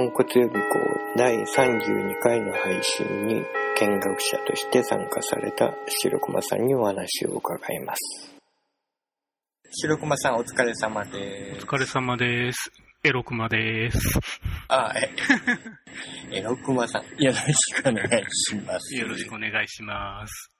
[0.00, 0.78] ポンコツ予備校
[1.14, 3.34] 第32回の配信に
[3.78, 8.34] 見学者として参加された白熊さんにお話を伺います。
[9.70, 12.72] 白熊さんお疲れ様でお疲れ様です。
[13.04, 14.18] エロクマです。
[14.68, 15.10] あ、え、
[16.32, 18.96] えろくまさん、よろしくお願いします。
[18.96, 20.50] よろしくお願いします。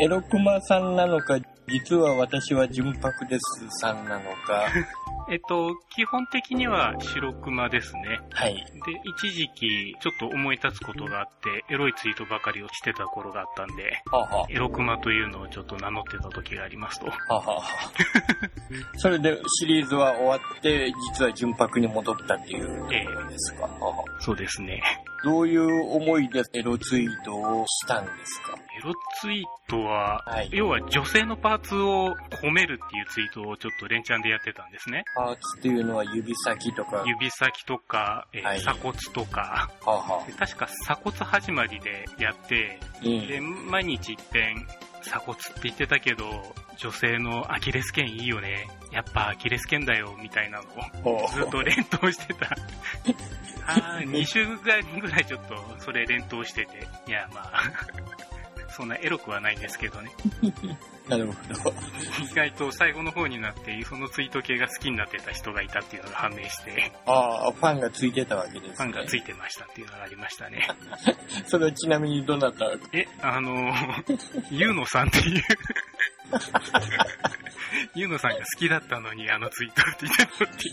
[0.00, 1.38] エロクマさんなのか、
[1.68, 4.66] 実は私は純白ですさんなのか、
[5.30, 8.20] えっと、基本的には白クマですね。
[8.32, 8.54] はい。
[8.54, 8.62] で、
[9.04, 17.06] 一時期、ちょっと思い立つことがあって、エロいツイートばかりをしてた頃があったんで、ははエロクマというのをちょっと名乗ってた時がありますと。
[17.06, 17.62] ははは。
[18.98, 22.90] それでシリーズは終わって、実は純白に戻ったっていうとこ
[23.20, 23.62] ろですか？
[23.62, 24.82] ははそうですね。
[25.24, 28.54] どういう思いでエロツイートをしたんですか？
[28.54, 30.50] エロツイートは、はい。
[30.52, 35.04] 要は女性のパーツを褒めるっていうツイートをちょっと連チャンでやってたんですね。
[35.14, 38.60] パーツっていうのは指先とか、は指先とか、えーはい。
[38.60, 43.26] 鎖骨とか、あはで確か鎖骨始まりでやって、うん。
[43.28, 44.66] で、毎日一遍、
[45.02, 48.68] 鎖骨って言ってたけど、女性のアキレス腱いいよね。
[48.90, 50.62] やっぱアキレス腱だよ、みたいな
[51.04, 52.56] のをずっと連投してた。
[53.66, 56.86] あー2週間ぐらいちょっとそれ連投してて。
[57.06, 57.62] いや、まあ、
[58.72, 60.10] そんなエロくはないんですけどね。
[61.08, 61.32] なるほ
[61.70, 61.74] ど。
[62.30, 68.74] 意外と最後の方になって、そのツイート系が好きになってた人がいたっていうのが判明して、ああ、ファンがついてたわけですね。
[68.76, 70.68] ファンがついてましたっていうのがありましたね。
[71.46, 72.66] それはちなみにどなた？
[72.92, 73.72] え、あの、
[74.50, 75.42] ゆうのさんっていう、
[77.94, 80.72] ゆうのさんが好きだったのにあのツイートって言ってたって。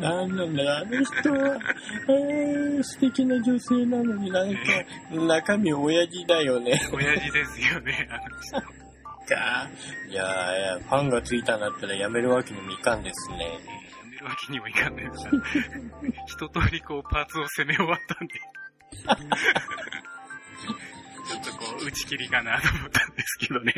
[0.00, 1.56] なんなんだ、あの人は、
[2.08, 4.60] えー、素敵な女性なのになんか、
[5.10, 6.80] 中身親父だよね。
[6.92, 8.78] 親父ですよね、あの人。
[9.28, 9.68] か。
[10.08, 13.44] いやいや、ファンがついたんだったらやめるわけにもいかんですね。
[13.44, 13.50] や
[14.10, 15.28] めるわけにもいかんないです。
[16.26, 18.34] 一通りこうパーツを攻め終わったんで。
[21.28, 23.74] ちょっとこう打ち切りかなと思ったんですけどね。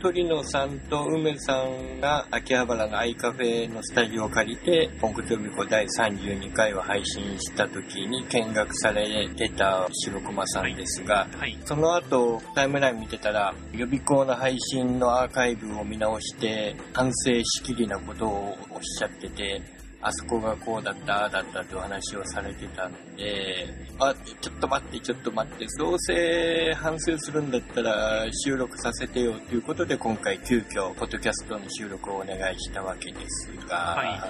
[0.00, 11.58] 鳥野さんと梅さんが秋葉原のアイカフェのスタジオを借りて、ポンコツ予備校第32回を配信した時に見学されてた白駒さんですが、はい。
[11.66, 19.60] その後、タイムライン見てたら、予備校の配信のアーカイブを見直して、反省しきりなことをおっしゃってて、
[20.02, 23.66] あそこがこうだった、ああだったという話をされてたんで、
[23.98, 34.28] あ、ちょっと待って、ちょっと待って、どうせ反省するんだったら収録させてよということで、今回急遽、ポッドキャストの収録をお願いしたわけですが、は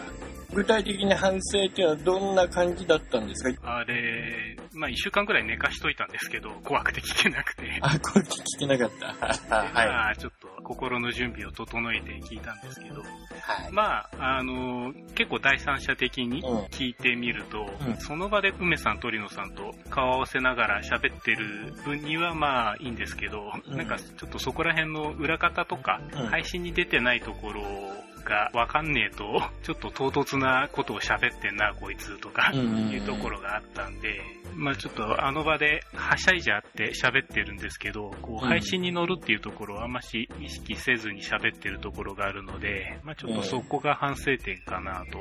[0.53, 3.76] 具体的に反省っていうのはどんな感じだったんですか？
[3.78, 7.78] あれ、まあ一週間くらい寝かしといたんですけど、怖くて聞けなくて。
[7.80, 9.54] あ、これ聞けなかった。
[9.54, 9.86] はい。
[9.86, 10.40] まあちょっと
[10.70, 13.72] 心の準備を整えて聞いたんですけど、はい。
[13.72, 16.58] まあ、あの、結構第三者的にうん。
[16.66, 17.97] 聞いてみると、うん。
[17.97, 23.76] その場で梅さん、鳥野さんと顔合わせながら喋ってる分にはまあいいんですけど、うん。
[23.76, 26.26] なんかちょっとそこら辺の裏方とか、うん。
[26.28, 27.62] 配信に出てないところ
[28.25, 34.20] がわかんねえと、ちょっと唐突なことを喋ってんな、こいつとか、いうところがあったんで、
[34.55, 45.19] まあちょっとあの場ではしゃいじゃって喋ってるんですけど、こううん配信に乗るっていうところをあんまし意識せずに喋ってるところがあるので、まあちょっとそこが反省点かなと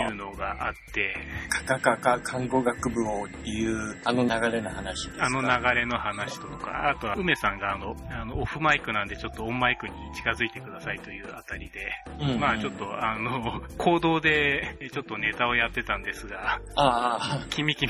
[0.00, 1.14] いうのがあって、
[1.48, 5.24] カカカカ看護学部をっていうあの流れの話ですか？
[5.26, 11.80] あの流れの話とか、あとは梅さんがあの、あのオフマイクなんでちょっとオンマイクに近づいてくださいというあたりで、
[12.20, 12.40] うんうん。
[12.40, 17.88] まあちょっとあの、 行動でちょっとネタをやってたんですが、ああ 君君、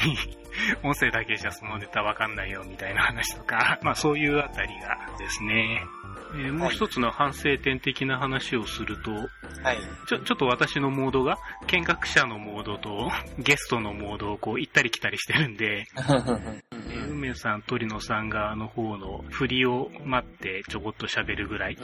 [0.91, 5.83] 音声だけじゃそのネタわかんないよみたいな話とか、まあそういうあたりがですね。
[6.35, 9.79] えーもう一つの反省点的な話をすると、はい。
[10.07, 21.77] ちょ、ちょっと私のモードが、見学者のモードとゲストのモードをこう行ったり来たりしてるんで、えー梅さん、鳥野さん側の方の振りを待ってちょこっと喋るぐらい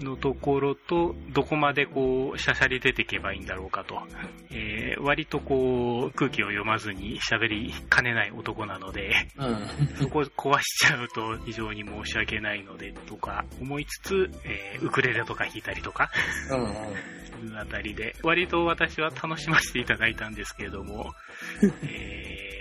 [0.00, 4.02] のところと、どこまでこう、しゃしゃり出ていけばいいんだろうかと。
[4.50, 9.66] えー割とこう、空気を読まずに喋りかねない男なので、うん。
[9.96, 16.10] そこ壊しちゃうと非常に申し訳ないのでとか思いつつ、えーウクレレとか弾いたりとか、
[16.50, 16.70] うんうん
[17.36, 21.12] いうあたりで、割と私は楽しませていただいたんですけれども、
[21.84, 22.56] えー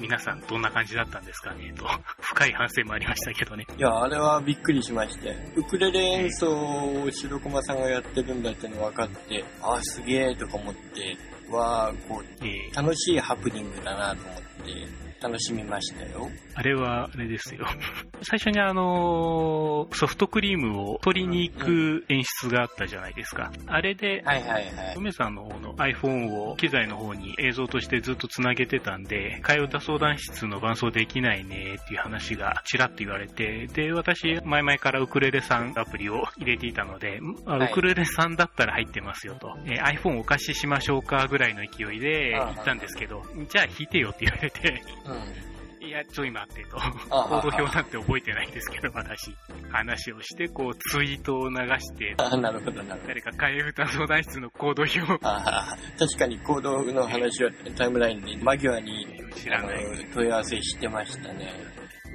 [0.00, 1.84] 皆さんどんな感じだったんですかねと、
[2.20, 3.66] 深い反省もありましたけどね。
[3.76, 5.36] いや、あれはびっくりしまして。
[5.56, 11.18] ウクレレ演奏を白駒さんがやってるんだっての分かって、ああ、すげえとか思って、
[11.50, 16.30] わあ、こう、楽しいハプニングだなと思って、楽しみましたよ。
[16.54, 17.66] あれは、あれですよ。
[18.22, 23.52] 最初にあの、ソフトクリームを取りに行く演出があったじゃないですか。
[23.66, 24.94] あれで、はいはいはい。
[24.96, 46.76] 梅さんの方の iPhone を機材の方に映像としてずっと繋げてたんで、替え歌相談室の伴奏できないねっていう話がちらっと言われて、で、私、前々からウクレレさんアプリを入れていたので、あウクレレさんだったら入ってますよと、えー、iPhone お貸ししましょうかぐらいの勢いで言ったんですけど、じゃあ弾いてよって言われて、うん、いや、ちょい待ってと。
[46.76, 49.34] コード表なんて覚えてないんですけど、私。
[49.70, 53.08] 話をして、こう、ツイートを流して、あなるほど、なるほど。
[53.08, 61.52] 誰か替え歌相談室のコード表あ確かにコードの話はタイムラインで間際に知らない問い合わせしてましたね。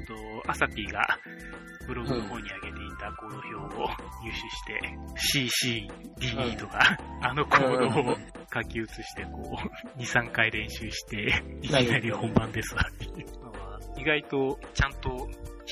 [0.07, 1.19] と、アサピーが
[1.87, 5.89] ブログの方に上げていたコード表を入手して、CC、
[6.19, 8.17] DE とか、あのコードを
[8.55, 9.57] 書き写して、こ
[9.95, 12.81] う、 2、3回練習して、いきなり本番ですわ
[13.97, 15.27] 意外とちゃんと弾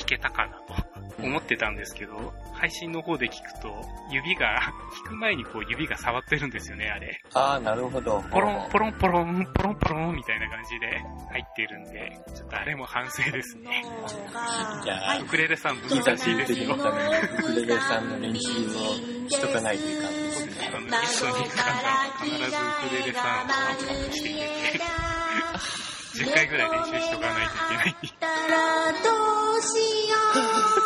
[0.06, 3.74] けたかなと思ってたんですけど、配信の方で聞くと、
[4.10, 4.60] 指が、
[5.06, 7.22] 弾く前にこう指が触ってるんですよね、あれ。
[7.34, 8.24] ああ、なるほど。
[8.32, 13.84] ポロン、ポロン、ポロン、ポロン、ポロンみたいな感じで入ってるんで、ちょっとあれも反省ですね。
[14.84, 16.76] じゃあ、ウクレレさん難しいですよ。
[16.76, 20.72] ウクレレさんの練習をしとかないといかんですね。
[20.74, 21.70] あの、ゲストに必ずウ
[22.90, 23.44] クレレさんをア
[23.74, 24.44] ップしていて、
[26.16, 27.96] 10 回ぐらい練習しとかないといけない。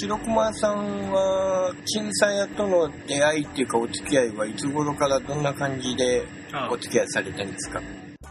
[0.00, 6.24] 白駒さんは、震災屋との出会いっていうかお付き合いはいつ頃からどんな感じで
[6.70, 7.80] お付き合いされたんですか？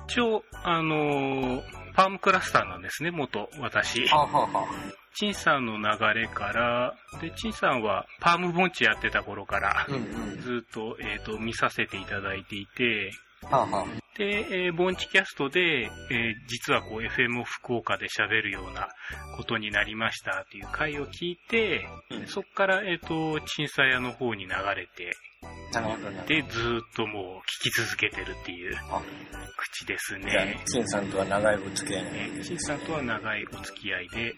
[0.08, 1.62] 一応、あのー、
[1.98, 4.08] ファームクラスターなんですね、元私。
[4.10, 4.68] ははは
[5.16, 5.84] 陳さんの流
[6.14, 9.88] れから、で、陳さんはパーム盆地やってた頃から、
[10.40, 13.12] ずっと、えっ、ー、と、見させていただいていて、
[13.42, 13.86] はあはあ、
[14.16, 15.90] で、えー、ボンチキャストで、えー、
[16.48, 18.90] 実はこう FM 福岡で喋るような
[19.36, 25.16] ことになりましたっていう回を聞いて、うん、そこから、えっ、ー、と、鎮西屋の方に流れて、
[25.74, 26.26] なるほど。
[26.28, 28.76] で、ずっともう聞き続けてるっていう
[29.58, 30.60] 口ですね。
[30.66, 32.44] 陳さんとは長いお付き合いね。
[32.44, 34.34] 陳さんとは長いお付き合いで、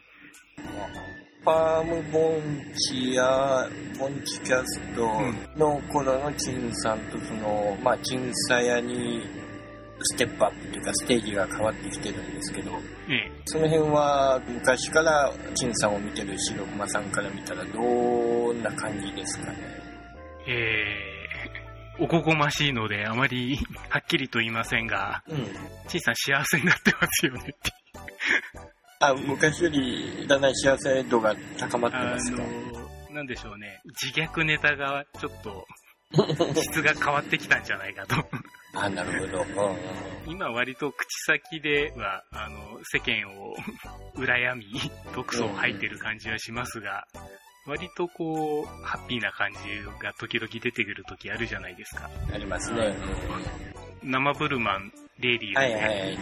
[1.42, 3.68] ファームボンチや
[3.98, 5.08] ボンチキャスト
[5.58, 9.22] の頃の陳さんとその、まあ、陳さやに
[10.02, 12.72] ステップアップというかステージが変わってきてるんですけど、
[13.10, 19.79] ええ、その辺は昔から陳さんを見てる白熊さんから見たらどんな感じですかね？
[20.50, 23.58] えー、おこごましいのであまり
[23.90, 25.46] はっきりと言いませんが、うん、
[25.88, 27.56] 陳さん幸せになってますよねって。
[29.02, 32.44] あ、昔よりだんだん幸せ度が高まってますか？
[32.44, 33.80] あのなんでしょうね。
[34.02, 35.66] 自虐ネタがちょっと
[36.62, 38.16] 質が変わってきたんじゃないかと。
[38.74, 39.76] あ、なるほど。
[40.28, 43.56] 今割と口先では、あの、世間を
[44.16, 44.66] 羨み、
[45.16, 47.06] 毒素を吐いてる感じはしますが、
[47.70, 49.60] 割とこう、ハッピーな感じ
[50.04, 52.10] が時々出てくる時あるじゃないですか。
[52.34, 52.96] ありますね。
[54.02, 56.18] 生ブルマン、レイリーで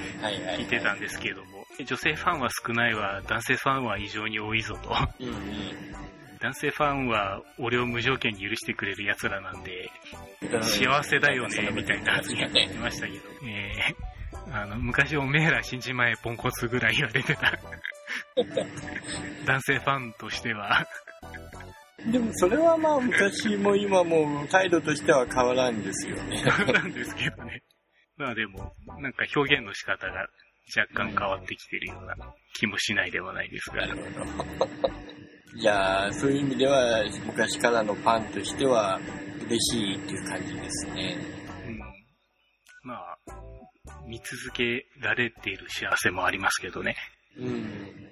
[0.57, 4.89] 聞いてたんですけれども、女性ファンは少ないわ、男性ファンは異常に多いぞと。
[5.21, 5.35] うんうん。
[6.41, 9.89] 男性ファンは俺を無条件に許してくれる奴らなんで、
[10.61, 17.53] 幸せだよね、みたいな発言言ってましたけど、えー、あの、昔おめえら死んじまえポンコツぐらい言われてた。
[19.45, 20.87] 男性ファンとしては
[22.05, 26.43] でもそれはまあ昔も今も態度としては変わらんですよね。
[26.45, 27.63] そうなんですけどね。
[28.15, 30.27] まあでも、なんか表現の仕方が
[30.75, 32.15] 若干変わってきてるような
[32.53, 33.85] 気もしないではないですが。
[35.55, 38.99] いやそういう意味では、昔からのファンとしては、
[39.45, 41.17] 嬉しいっていう感じですね。
[41.67, 41.79] うん。
[42.83, 43.17] まあ、
[44.05, 46.95] 見続けられている幸せもありますけどね。
[47.37, 48.06] うん。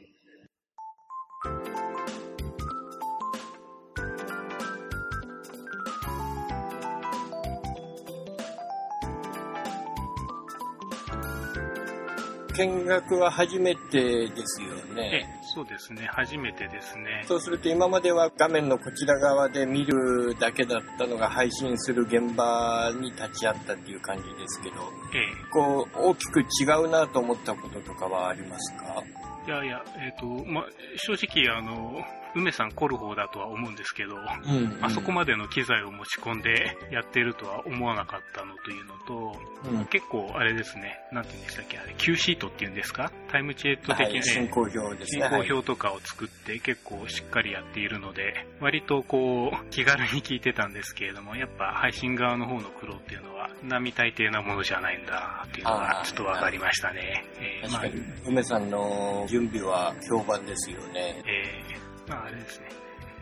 [12.57, 15.39] 見学は初めてですよね。
[15.53, 17.23] そうですね、初めてですね。
[17.27, 24.75] そうすると今までは画面のこちら側で見るだけだったのが配信する現場に立ち会ったっていう感じですけど、
[25.13, 25.51] ええ。
[25.51, 26.45] こう、大きく違
[26.85, 29.03] うなと思ったこととかはありますか
[29.47, 30.65] いやいや、えっ、と、ま、
[30.97, 32.03] 正直、あの、
[32.35, 39.39] 梅さん来る方だとは思うんですけど、うん、あそこまでの機材を持ち込んでやってるとは思わなかったのというのと、
[39.69, 43.11] うん結構あれですね、なんて言うんでしたっけ、あれ、Q シートっていうんですか？
[43.31, 45.21] タイムチェット的はい、に、進行表ですね。
[45.21, 57.25] 進行表とかを作って結構しっかりやっているので、割とこう、気軽に聞いてたんですけれども、やっぱ配信側の方の苦労っていうのは、並大抵なものじゃないんだっていうのがちょっとわかりましたね。
[57.63, 57.93] え確かに、
[58.27, 61.23] 梅さんの準備は評判ですよね。
[61.25, 61.74] えー
[62.07, 62.67] まああれですね。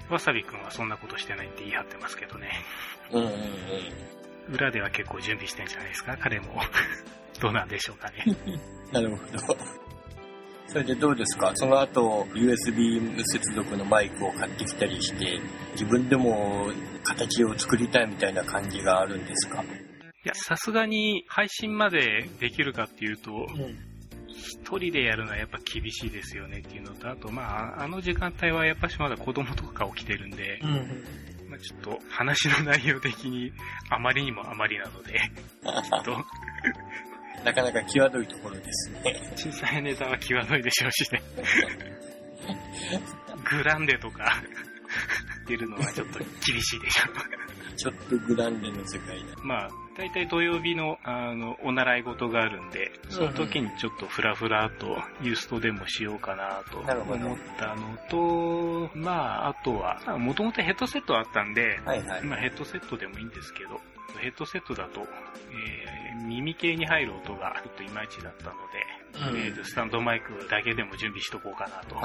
[0.10, 2.50] わさびくんはそんなことしてないって言い張ってますけどね。
[3.12, 4.54] うんうんうん。
[4.56, 6.18] 裏では結構準備してんじゃないですか？
[6.20, 6.62] 彼も。
[7.42, 8.26] どうなんでしょうかね。
[8.92, 9.58] なるほど。
[10.68, 11.52] それでどうですか？
[11.56, 15.40] その後、USB 接続のマイクを買ってきたりして、
[15.74, 16.70] 自分でも
[17.04, 19.64] 形を作りたいみたいな感じがあるんですか？
[19.64, 19.66] い
[20.26, 23.78] や、さすがに配信までできるかっていうと、うん。
[24.54, 31.04] 一人でやるのはやっぱ厳しいですよねっていうのと、あとまあ、あの時間帯はやっぱしまだ子供とか起きてるんで、うん。
[31.50, 33.52] まあ、ちょっと話の内容的に
[33.90, 35.20] あまりにもあまりなので、
[35.64, 36.26] ちょっと
[37.44, 39.32] なかなか際どいところですね。
[39.36, 41.22] 小さいネタは際どいでしょうしね。
[43.50, 44.42] グランデとか
[45.48, 47.43] 出るのはちょっと厳しいでしょう。
[47.76, 49.26] ちょっとグランデの世界だ。
[49.44, 62.24] まあ、大体土曜日の、あの、お習い事があるんで、その時にちょっとフラフラとユーストでもしようかなと思ったのと、まあ、あとは、もともとヘッドセットあったんで、はいはい。
[62.24, 63.80] まあヘッドセットでもいいんですけど、
[64.20, 68.52] ヘッドセットだと、えー耳系に入る音がちょっといまいちだったの
[69.32, 69.38] で、うん。
[69.46, 71.96] えーとスタンドマイクだけでも準備しとこうかなと、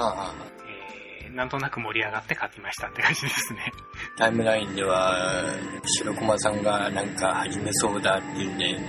[1.31, 3.71] ーなんとなく盛り上がって買ってましたって感じですね。
[4.17, 5.43] タイムラインでは、
[5.85, 8.79] 白駒さんがなんか始めそうだっていうんで、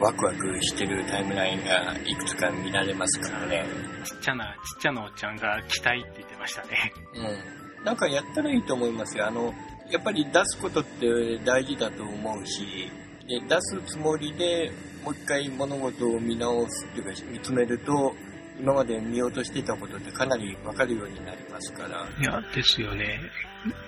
[0.00, 3.66] ワクワクしてるタイムラインがいくつか見られますからね。
[4.04, 6.92] ちっちゃな、ちっちゃなおっちゃんが期待って言ってましたね。
[7.78, 7.84] うん。
[7.84, 9.26] なんかやったらいいと思いますよ。
[9.26, 9.54] あの、
[9.90, 12.90] やっぱり出すことって大事だと思うし、
[13.26, 14.72] で出すつもりで
[15.04, 18.14] もう一回物事を見直すっていうか見つめると、
[18.60, 22.06] 今まで見落としてたことってかなりわかるようになりますから。
[22.20, 23.20] いや、ですよね。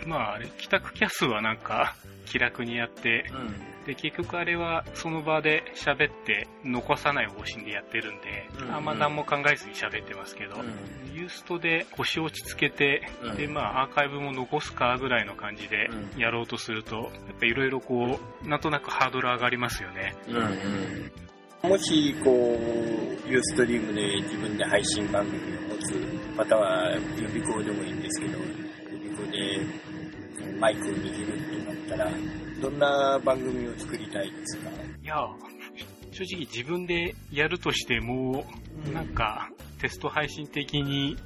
[0.06, 1.96] まあ、あれ、帰宅キャスはなんか、
[2.26, 3.70] 気楽にやって、うん。
[3.86, 20.14] で、結局あれはその場で喋って残さない方針でやってるんで、うんあんま何も考えずに喋ってますけど、うんユーストで腰を落ち着けて、うんで、まあアーカイブも残すかぐらいの感じでうんやろうとすると、やっぱいろいろこう、なんとなくハードル上がりますよね。
[20.28, 21.12] うんうん
[21.62, 25.94] もし、こう、ユーストリームで自分で配信番組を持つ、
[26.36, 26.90] または
[27.20, 28.44] 予備校でもいいんですけど、予
[29.14, 31.42] 備校でマイクを握るっ
[31.86, 32.10] てなったら、
[32.60, 34.70] どんな番組を作りたいですか？
[35.02, 35.16] いや、
[36.12, 38.44] 正直自分でやるとしても、
[38.92, 39.48] なんか、
[39.80, 41.16] テスト配信的に、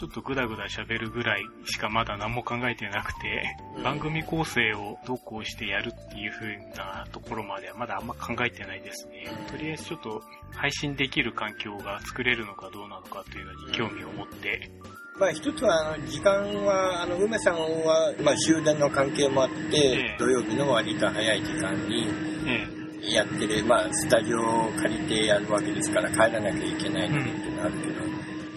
[0.00, 3.82] ちょっとグダグダ喋るぐらいしかまだ何も考えてなくて、うん。
[3.82, 9.26] 番組構成をどうこうしてやるっていう風なところまではまだあんま考えてないですね。
[9.50, 14.70] とりあえずちょっと配信できる環境が作れるのかどうなのかというのに興味を持って、
[15.18, 16.32] まあ一つは、あの、時間
[16.64, 20.16] は、あの、梅さんは、まあ終電の関係もあって、ええ。
[20.18, 22.08] 土曜日の割と早い時間に
[22.46, 22.66] え
[23.02, 28.09] え、やってる、まあスタジオを借りてやるわけですから帰らなきゃいけないっていうのがあるけど、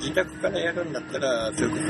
[0.04, 1.82] 自宅からやるんだったら、それこそ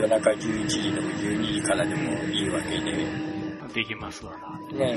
[0.00, 3.06] 夜中11時でも12時からでもいいわけで、
[3.74, 4.78] できますわな。
[4.78, 4.96] ね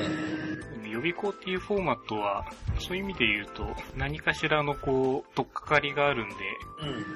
[0.88, 2.46] 予備校っていうフォーマットは、
[2.78, 3.66] そういう意味で言うと、
[3.96, 6.36] 何かしらのこう、とっかかりがあるんで、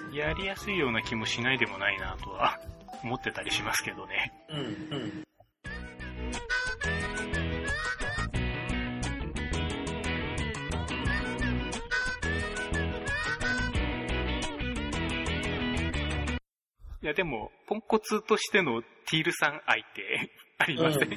[0.10, 2.58] うん、やりやすいような気もしないでもないなとは
[3.04, 4.34] 思ってたりしますけどね。
[4.50, 5.24] うん、うん。
[17.06, 21.16] いやでも、ポンコツとしてのティールさん愛って ありません、う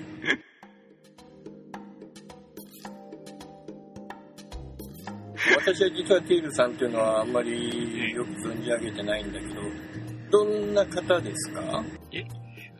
[5.56, 9.62] 私は実はティールさんっていうのはあんまりよく存じ上げてないんだけど、
[10.30, 11.82] どんな方ですか？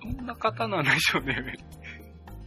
[0.03, 1.55] どんな方なんでしょうね。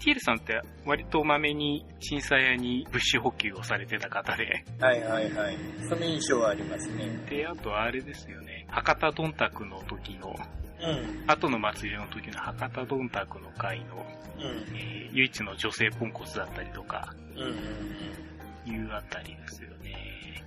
[0.04, 5.58] ティールさんって割とまめに震災屋に物資補給をされてた方で、はいはいはい。
[5.88, 7.08] その印象はありますね。
[7.30, 10.36] で、あとはあれですよね、博多どんたくの時の、
[10.82, 14.06] うん、後の祭りの時の博多どんたくの会の、
[14.38, 18.74] うん、えー唯一の女性ポンコツだったりとか、うん、うん。
[18.74, 20.44] いうあたりですよね。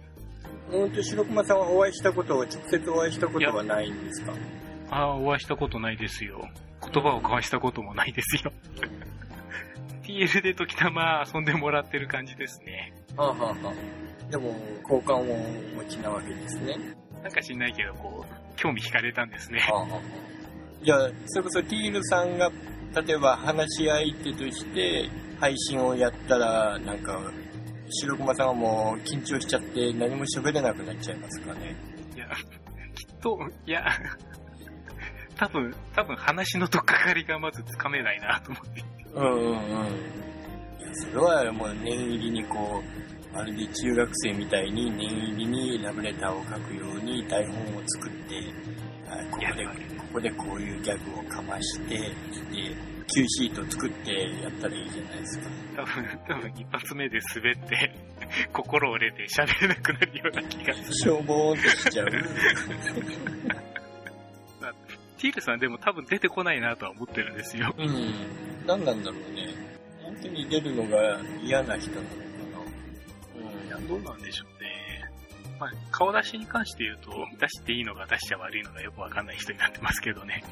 [0.70, 4.32] ほんと白熊さんはお会いしたことは、直接お会いしたことはないんですか？
[4.90, 6.48] ああ、お会いしたことないですよ。
[6.80, 8.52] 言葉を交わしたこともないですよ。
[10.04, 12.92] TL で時たま遊んでもらってる感じですね。
[13.16, 15.24] はあ、はあはあ、でも、好感をお
[15.76, 16.76] 持ちなわけですね。
[17.22, 19.60] なんか知んないけど、こう、興味惹かれたんですね。
[19.60, 20.00] はあはあ、
[20.84, 22.50] じゃあ、それこそティールさんが、
[23.06, 25.08] 例えば話し相手として
[25.40, 27.18] 配信をやったら、なんか、
[27.90, 31.76] 白駒さんはもう緊張しちゃって何も喋れなくなっちゃいますかね。
[32.14, 32.26] いや、
[32.94, 33.84] きっと、いや、
[35.36, 38.93] 多分、多分話のとっかかりがまずつかめないなと思って。
[39.14, 40.14] うんうんうん。
[40.94, 42.82] それはもう念入りにこ
[43.32, 48.36] う、まるで中学生みたいに念入りにラブレターを書くように台本を作って、
[49.08, 52.10] あここで、ここでこういうギャグをかまして、で、
[53.12, 55.48] Q シート作ってやったらいいじゃないですか。
[55.76, 57.94] 多分、多分一発目で滑って、
[58.52, 60.94] 心折れて喋れなくなるような気がする。
[60.94, 62.10] しょぼーんとしちゃう。
[65.18, 67.74] ティールさんでも多分出てこないなとは思ってるんですよ。
[67.78, 68.43] うん。
[68.66, 69.54] 何なんだろうね。
[70.02, 72.14] 本当に出るのが嫌な人なのか
[73.66, 74.74] いや、どうなんでしょうね。
[75.58, 80.42] まあ、顔出しに関して言うと、出していいのか出しちゃ悪いのかよくわかんない人になってますけどね。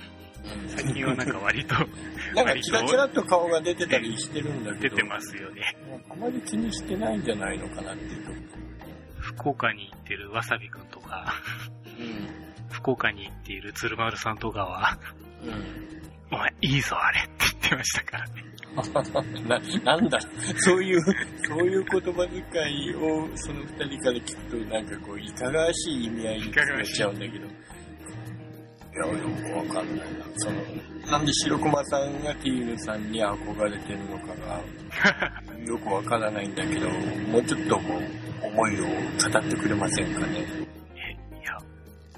[0.45, 0.52] な。
[0.52, 0.69] うん。
[0.69, 4.97] 最近はなんか割となんかチラチラっと顔が出てたりしてるんだけど。
[4.97, 5.76] 出てますよね。
[6.11, 8.33] あまり気にしてないんじゃないのかなっていうと。
[9.19, 11.35] 福岡に行ってるわさびくんとか、
[11.99, 12.28] うん。
[12.71, 14.99] 福岡に行っている鶴丸さんとかは、
[15.45, 16.37] うん。
[16.37, 17.28] お前いいぞあれ
[17.74, 18.52] っましたからね。
[19.84, 20.18] な、なんだ、
[20.56, 21.00] そういう、
[21.46, 27.46] そういう言葉遣いをその二人から聞くと、なんかこう、いかがわしい意味合いに聞こえちゃうんだけど。
[27.46, 30.24] いや、よくわかんないな。
[30.36, 34.62] その、なんで白駒さんがティーヌさんに憧れてるのかが、
[35.64, 37.82] よくわからないんだけど、もうちょっとこ
[38.42, 40.44] う、思いを語ってくれませんかね。
[40.96, 41.58] え、いや、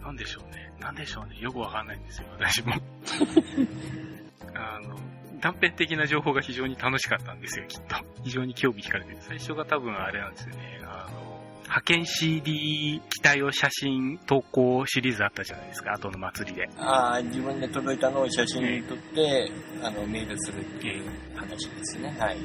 [0.02, 0.72] なんでしょうね。
[0.80, 1.38] なんでしょうね。
[1.40, 2.74] よくわかんないんですよ、私も。
[4.54, 5.13] あの、
[5.44, 7.96] 断片的な情報が非常に楽しかったんですよ、きっと。
[8.22, 9.14] 非常に興味惹かれて。
[9.20, 10.80] 最初が多分あれなんですよね。
[10.84, 16.66] あの、派遣 CD 機体を写真投稿シリーズあったじゃないですか、後の祭りで。
[16.78, 19.52] ああ、自分で届いたのを写真に撮って、
[19.82, 22.16] あの、メールするっていう話ですね。
[22.18, 22.38] はい。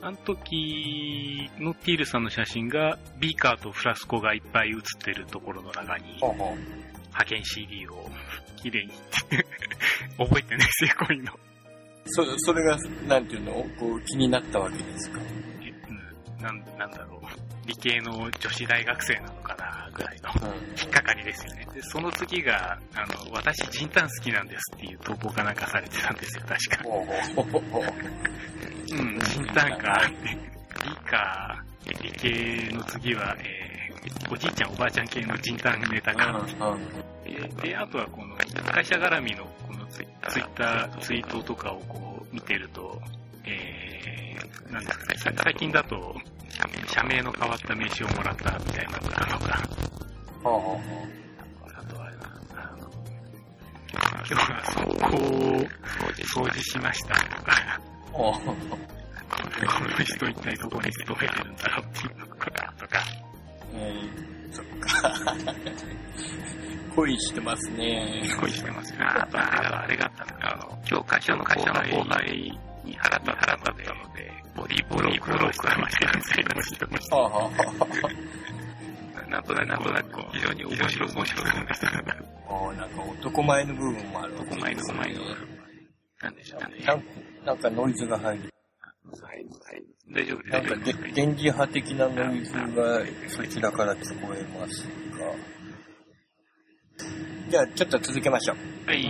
[0.00, 6.56] あの時のティールさんの写真が、ビーカーとフラスコがいっぱい写ってるところの中に、ほうほう。
[6.56, 8.10] 派遣 CD を
[8.56, 8.92] 綺麗に
[10.18, 11.38] 覚えてないですよ、こういうの。
[12.06, 13.52] そそれが、なんていうの？
[13.78, 15.20] こう気になったわけですか？
[15.62, 17.22] えうん、なん、なんだろう。
[17.66, 20.56] 理系の女子大学生なのかな、ぐらいのうん。
[20.76, 21.66] 引っかかりですよね。
[21.72, 26.84] で、その次が、あの、私、ジンタン好きなんですっていう投稿かなんかされてたんですよ、確か。
[26.84, 27.06] ほ
[28.90, 30.02] うん、ジンタンか。
[30.84, 31.64] いいか。
[32.02, 36.44] 理系の次は、えー、おじいちゃんおばあちゃん系のジンタンネタか。
[37.62, 38.34] で、あとはこの、
[38.72, 43.00] 会社絡みのこのツイツイッター、ツイートとかをこう見てると、
[43.44, 46.16] えー、なんですかね、さ最近だと、
[46.88, 49.68] 社名の変わった名刺をもらったみたいなのか、
[50.42, 50.80] ほうほうほ
[51.78, 52.90] あとはあれだな、あの、
[53.92, 57.14] 今日は倉庫を掃除しました。
[57.14, 57.80] とか、
[58.12, 63.02] この人一体どこに勤めてるんだろうっていうのとか、とか
[63.74, 65.14] えー、そっか。
[66.94, 68.22] 恋してますね。
[68.40, 68.98] 恋してますね。
[69.00, 77.16] あとあれが、あったのが、あの、今日会社の会社の後輩に払った払ったので、ボディーブロークをしてましたました。
[77.16, 77.50] はあはあは
[79.26, 85.20] あなんとなく、なんとなく、非常に面白い、面白いああ、なんか男前の部分もある男前のですね前の、
[86.20, 86.84] なんでしょうね。
[86.84, 87.02] なん
[87.46, 88.52] なんかノイズが入る。
[89.22, 89.91] はい、はい。
[90.14, 90.76] 大丈夫なんか。
[91.14, 94.86] 電磁波的なノイズがそちらから聞こえます
[95.18, 95.52] が。
[97.50, 98.56] じゃあちょっと続けましょう。
[98.88, 99.02] はい。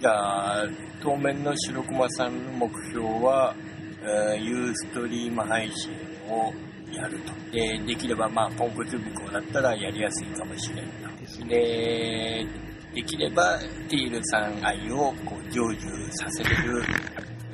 [0.00, 0.68] じゃあ、
[1.02, 3.54] 当面の白駒さんの目標は、
[4.02, 5.92] えーユーストリーム配信
[6.28, 6.52] を
[6.92, 7.32] やると。
[7.52, 11.48] で、できれば、まあ、ポンコツビコだったらやりやすいかもしれんと。
[11.48, 12.46] で、
[12.94, 13.58] できれば、
[13.88, 16.82] ティールさん愛をこう成就させれる、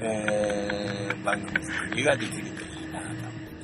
[0.04, 3.06] えー番組作りができるといいなと。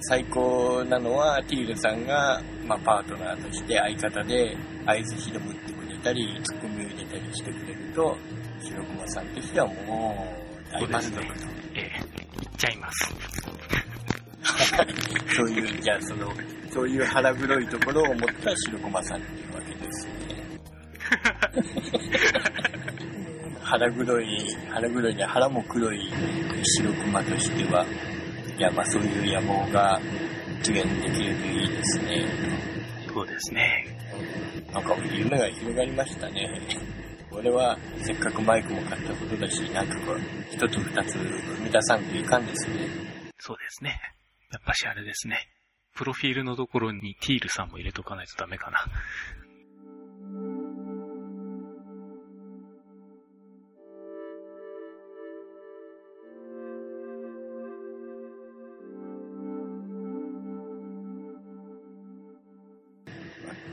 [0.09, 8.17] 最高なのは、ティールさんが、まあ、パートナーとして相方で合図ひでも打ってくれたり、ツッコミを入れたりしてくれると、
[8.63, 10.27] 白駒さんとしてはも
[10.71, 11.23] う、大満足と。
[11.75, 11.91] ええ、
[12.41, 13.15] 言っちゃいます。
[15.37, 16.33] そういう、じゃあその、
[16.71, 20.13] そういう腹黒いところを持った白駒さんっていうわけですね。
[23.71, 26.11] 腹黒い、腹黒いね、腹も黒い
[26.81, 27.87] 白熊としては、
[28.59, 30.01] いや、まあそういう野望が
[30.61, 32.27] 実現できるといいですね。
[33.15, 33.87] そうですね。
[34.73, 36.49] なんか夢が広がりましたね。
[37.31, 42.75] 俺はせっかくマイクも買ったことだし、なんかこう、一つ二つ踏み出さんといかんですね。
[43.39, 44.01] そうですね。
[44.51, 45.47] やっぱしあれですね。
[45.95, 48.85] プロフィールのところにティールさんも入れとかないとダメかな。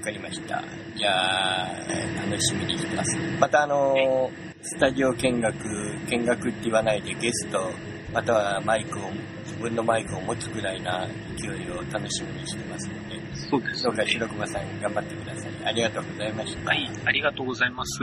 [0.08, 0.64] かりました。
[0.96, 1.68] じゃあ、
[2.30, 3.18] 楽しみにしてます。
[3.40, 4.30] またあのー、
[4.62, 5.54] スタジオ見学、
[6.10, 7.70] 見学って言わないでゲスト、
[8.14, 9.02] またはマイクを、
[9.44, 11.06] 自分のマイクを持つぐらいな
[11.38, 15.52] 勢いを楽しみにしてますので、そうですどうか白熊さん頑張ってください。
[15.66, 16.70] ありがとうございました。
[16.70, 18.00] はい、ありがとうございます。